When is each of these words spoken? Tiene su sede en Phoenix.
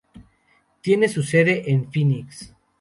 Tiene 0.81 1.07
su 1.09 1.21
sede 1.21 1.69
en 1.69 1.91
Phoenix. 1.93 2.55